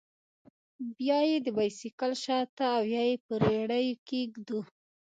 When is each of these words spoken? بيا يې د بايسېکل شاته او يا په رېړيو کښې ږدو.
بيا 0.97 1.19
يې 1.29 1.37
د 1.45 1.47
بايسېکل 1.57 2.11
شاته 2.23 2.65
او 2.77 2.83
يا 2.95 3.03
په 3.25 3.33
رېړيو 3.43 3.95
کښې 4.07 4.21
ږدو. 4.33 4.59